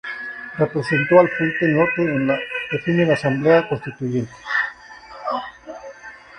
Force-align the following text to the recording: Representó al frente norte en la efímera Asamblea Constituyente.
Representó 0.57 1.19
al 1.19 1.29
frente 1.29 1.67
norte 1.67 2.01
en 2.01 2.25
la 2.25 2.35
efímera 2.71 3.13
Asamblea 3.13 3.69
Constituyente. 3.69 4.33